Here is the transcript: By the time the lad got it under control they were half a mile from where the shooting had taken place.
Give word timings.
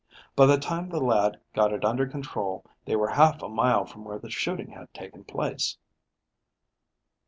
By 0.35 0.47
the 0.47 0.57
time 0.57 0.89
the 0.89 0.99
lad 0.99 1.39
got 1.53 1.71
it 1.71 1.85
under 1.85 2.07
control 2.07 2.65
they 2.85 2.95
were 2.95 3.09
half 3.11 3.43
a 3.43 3.47
mile 3.47 3.85
from 3.85 4.03
where 4.03 4.17
the 4.17 4.31
shooting 4.31 4.71
had 4.71 4.91
taken 4.95 5.23
place. 5.23 5.77